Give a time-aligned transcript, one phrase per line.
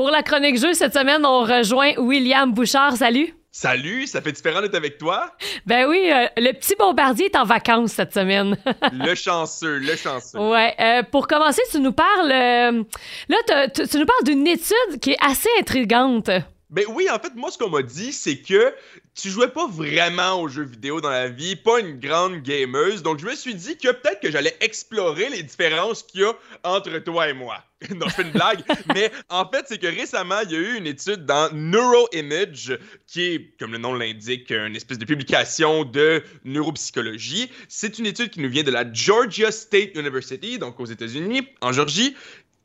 [0.00, 2.96] Pour la chronique jeu, cette semaine, on rejoint William Bouchard.
[2.96, 3.34] Salut!
[3.50, 5.30] Salut, ça fait différent d'être avec toi?
[5.66, 8.56] Ben oui, euh, le petit bombardier est en vacances cette semaine.
[8.94, 10.38] le chanceux, le chanceux.
[10.38, 10.74] Ouais.
[10.80, 12.32] Euh, pour commencer, tu nous parles.
[12.32, 12.82] Euh,
[13.28, 16.30] là, tu nous parles d'une étude qui est assez intrigante.
[16.70, 18.72] Ben oui, en fait, moi, ce qu'on m'a dit, c'est que
[19.14, 23.02] tu jouais pas vraiment aux jeux vidéo dans la vie, pas une grande gameuse.
[23.02, 26.32] Donc, je me suis dit que peut-être que j'allais explorer les différences qu'il y a
[26.62, 27.58] entre toi et moi.
[27.96, 28.62] non, je fais une blague.
[28.94, 32.78] mais en fait, c'est que récemment, il y a eu une étude dans Neuroimage,
[33.08, 37.50] qui est, comme le nom l'indique, une espèce de publication de neuropsychologie.
[37.68, 41.72] C'est une étude qui nous vient de la Georgia State University, donc aux États-Unis, en
[41.72, 42.14] Georgie,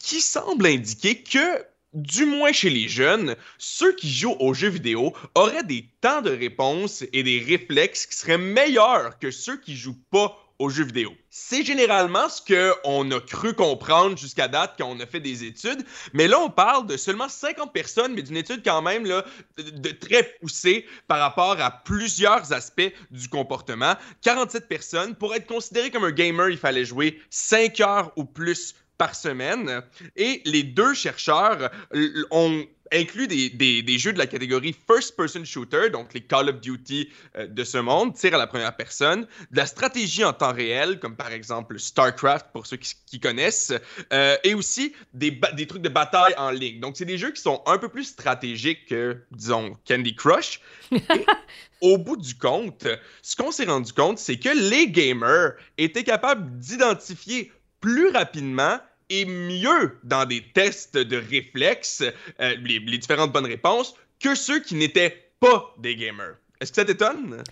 [0.00, 5.12] qui semble indiquer que du moins chez les jeunes, ceux qui jouent aux jeux vidéo
[5.34, 10.00] auraient des temps de réponse et des réflexes qui seraient meilleurs que ceux qui jouent
[10.10, 11.12] pas aux jeux vidéo.
[11.28, 15.84] C'est généralement ce qu'on a cru comprendre jusqu'à date quand on a fait des études,
[16.12, 20.22] mais là on parle de seulement 50 personnes, mais d'une étude quand même de, très
[20.40, 23.94] poussée par rapport à plusieurs aspects du comportement.
[24.22, 25.14] 47 personnes.
[25.16, 29.82] Pour être considéré comme un gamer, il fallait jouer 5 heures ou plus par semaine.
[30.14, 31.72] Et les deux chercheurs
[32.30, 36.60] ont inclus des, des, jeux de la catégorie First Person Shooter, donc les Call of
[36.60, 40.52] Duty euh, de ce monde, tir à la première personne, de la stratégie en temps
[40.52, 43.72] réel, comme par exemple StarCraft pour ceux qui, connaissent,
[44.12, 46.78] euh, et aussi des, des, trucs de bataille en ligne.
[46.78, 50.60] Donc c'est des jeux qui sont un peu plus stratégiques que, disons, Candy Crush.
[51.80, 52.86] au bout du compte,
[53.22, 58.78] ce qu'on s'est rendu compte, c'est que les gamers étaient capables d'identifier plus rapidement
[59.12, 62.02] et mieux dans des tests de réflexes,
[62.40, 66.36] euh, les différentes bonnes réponses, que ceux qui n'étaient pas des gamers.
[66.62, 67.42] Est-ce que ça t'étonne?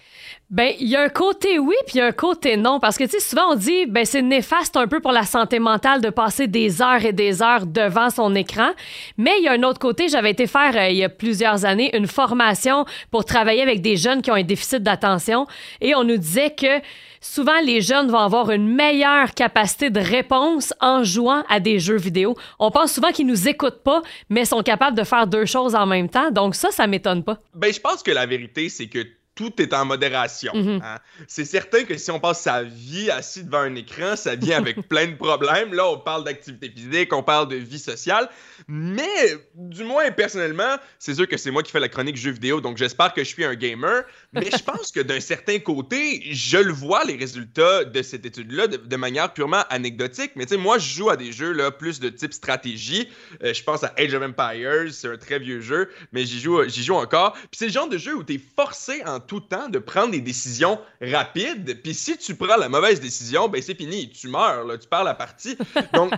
[0.51, 2.79] Ben, il y a un côté oui, puis il y a un côté non.
[2.79, 5.59] Parce que, tu sais, souvent on dit, ben, c'est néfaste un peu pour la santé
[5.59, 8.71] mentale de passer des heures et des heures devant son écran.
[9.19, 10.09] Mais il y a un autre côté.
[10.09, 13.97] J'avais été faire, euh, il y a plusieurs années, une formation pour travailler avec des
[13.97, 15.49] jeunes qui ont un déficit d'attention.
[15.81, 16.81] Et on nous disait que
[17.21, 21.99] souvent les jeunes vont avoir une meilleure capacité de réponse en jouant à des jeux
[21.99, 22.37] vidéo.
[22.59, 25.87] On pense souvent qu'ils nous écoutent pas, mais sont capables de faire deux choses en
[25.87, 26.31] même temps.
[26.31, 27.39] Donc ça, ça m'étonne pas.
[27.55, 29.00] Ben, je pense que la vérité, c'est que
[29.35, 30.53] tout est en modération.
[30.55, 30.81] Mhm.
[30.85, 30.99] Hein.
[31.27, 34.77] C'est certain que si on passe sa vie assis devant un écran, ça vient avec
[34.89, 35.73] plein de problèmes.
[35.73, 38.29] Là, on parle d'activité physique, on parle de vie sociale.
[38.69, 42.61] Mais, du moins, personnellement, c'est sûr que c'est moi qui fais la chronique jeux vidéo,
[42.61, 44.03] donc j'espère que je suis un gamer.
[44.33, 48.67] Mais je pense que d'un certain côté, je le vois, les résultats de cette étude-là,
[48.67, 50.33] de, manière purement anecdotique.
[50.37, 53.09] Mais tu sais, moi, je joue à des jeux là, plus de type stratégie.
[53.43, 56.69] Euh, je pense à Age of Empires, c'est un très vieux jeu, mais j'y joue,
[56.69, 57.33] j'y joue encore.
[57.33, 60.13] Puis c'est le genre de jeu où tu es forcé en tout temps de prendre
[60.13, 61.81] des décisions rapides.
[61.83, 65.05] Puis si tu prends la mauvaise décision, ben c'est fini, tu meurs, là, tu perds
[65.05, 65.57] la partie.
[65.95, 66.13] Donc,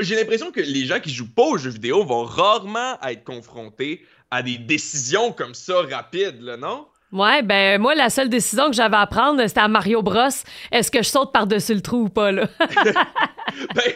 [0.00, 4.04] j'ai l'impression que les gens qui jouent pas aux jeux vidéo vont rarement être confrontés
[4.30, 6.86] à des décisions comme ça rapides, là, non?
[7.14, 10.30] Ouais, ben moi, la seule décision que j'avais à prendre, c'était à Mario Bros.
[10.72, 12.48] Est-ce que je saute par-dessus le trou ou pas, là?
[12.58, 13.92] ben,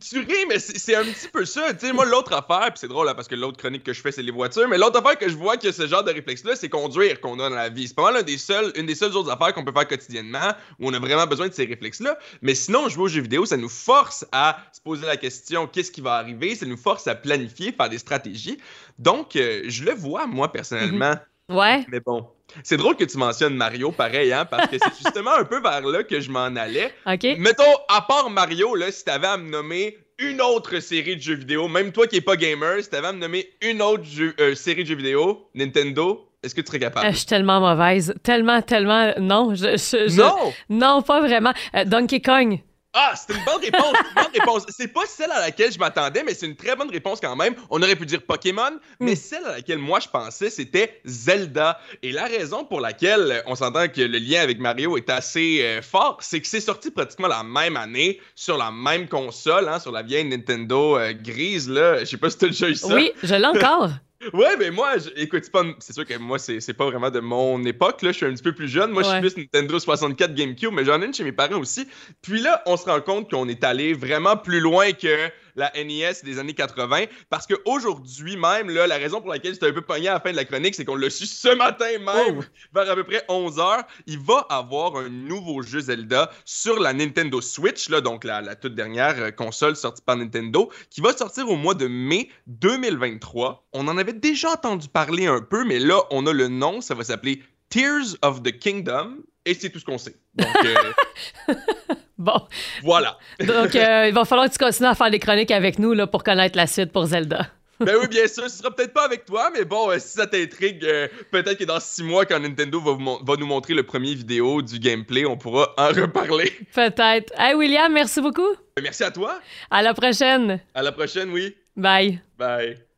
[0.00, 1.72] tu ris, mais c'est un petit peu ça.
[1.74, 4.00] Tu sais, moi, l'autre affaire, puis c'est drôle, là, parce que l'autre chronique que je
[4.00, 6.56] fais, c'est les voitures, mais l'autre affaire que je vois que ce genre de réflexe-là,
[6.56, 7.86] c'est conduire qu'on a dans la vie.
[7.86, 10.88] C'est pas mal des seuls, une des seules autres affaires qu'on peut faire quotidiennement où
[10.88, 12.18] on a vraiment besoin de ces réflexes-là.
[12.42, 15.92] Mais sinon, jouer aux jeux vidéo, ça nous force à se poser la question qu'est-ce
[15.92, 18.58] qui va arriver, ça nous force à planifier, faire des stratégies.
[18.98, 21.14] Donc, euh, je le vois, moi, personnellement.
[21.50, 21.84] Ouais.
[21.88, 22.28] Mais bon,
[22.62, 25.80] c'est drôle que tu mentionnes Mario, pareil, hein, parce que c'est justement un peu vers
[25.82, 26.92] là que je m'en allais.
[27.06, 27.26] OK.
[27.38, 31.34] Mettons, à part Mario, là, si t'avais à me nommer une autre série de jeux
[31.34, 34.04] vidéo, même toi qui n'es pas gamer, si t'avais à me nommer une autre
[34.40, 37.06] euh, série de jeux vidéo, Nintendo, est-ce que tu serais capable?
[37.06, 38.14] Euh, je suis tellement mauvaise.
[38.22, 39.12] Tellement, tellement.
[39.18, 39.54] Non.
[39.54, 40.52] Je, non!
[40.68, 41.52] Non, pas vraiment.
[41.74, 42.60] Euh, Donkey Kong.
[42.92, 43.94] Ah, c'est une bonne réponse.
[43.94, 44.64] Une bonne réponse.
[44.68, 47.54] C'est pas celle à laquelle je m'attendais, mais c'est une très bonne réponse quand même.
[47.70, 49.16] On aurait pu dire Pokémon, mais hmm.
[49.16, 51.78] celle à laquelle moi je pensais, c'était Zelda.
[52.02, 55.82] Et la raison pour laquelle on s'entend que le lien avec Mario est assez euh,
[55.82, 59.92] fort, c'est que c'est sorti pratiquement la même année sur la même console, hein, sur
[59.92, 61.68] la vieille Nintendo euh, grise.
[61.68, 62.00] Là.
[62.00, 62.94] Je sais pas si tu as déjà eu ça.
[62.94, 63.90] Oui, je l'ai encore.
[64.34, 65.44] Ouais, mais moi, écoute,
[65.78, 68.02] c'est sûr que moi, c'est pas vraiment de mon époque.
[68.02, 68.12] Là.
[68.12, 68.90] Je suis un petit peu plus jeune.
[68.90, 71.88] Moi, je suis plus Nintendo 64 GameCube, mais j'en ai une chez mes parents aussi.
[72.20, 76.12] Puis là, on se rend compte qu'on est allé vraiment plus loin que la NES
[76.22, 77.04] des années 80.
[77.28, 80.30] Parce qu'aujourd'hui même, là, la raison pour laquelle c'était un peu pogné à la fin
[80.30, 82.44] de la chronique, c'est qu'on l'a su ce matin même, oh.
[82.74, 83.84] vers à peu près 11h.
[84.06, 88.56] Il va avoir un nouveau jeu Zelda sur la Nintendo Switch, là, donc la, la
[88.56, 93.66] toute dernière euh, console sortie par Nintendo, qui va sortir au mois de mai 2023.
[93.72, 96.94] On en avait déjà entendu parler un peu, mais là, on a le nom, ça
[96.94, 100.16] va s'appeler Tears of the Kingdom, et c'est tout ce qu'on sait.
[100.34, 101.54] Donc, euh,
[102.28, 102.38] Bon.
[102.82, 103.18] Voilà.
[103.40, 106.06] Donc, euh, il va falloir que tu continues à faire des chroniques avec nous là,
[106.06, 107.46] pour connaître la suite pour Zelda.
[107.80, 108.44] ben oui, bien sûr.
[108.50, 111.64] Ce sera peut-être pas avec toi, mais bon, euh, si ça t'intrigue, euh, peut-être que
[111.64, 115.38] dans six mois, quand Nintendo va, va, nous montrer le premier vidéo du gameplay, on
[115.38, 116.52] pourra en reparler.
[116.74, 117.32] Peut-être.
[117.38, 118.54] Hey, William, merci beaucoup.
[118.82, 119.40] Merci à toi.
[119.70, 120.60] À la prochaine.
[120.74, 121.56] À la prochaine, oui.
[121.74, 122.20] Bye.
[122.38, 122.89] Bye.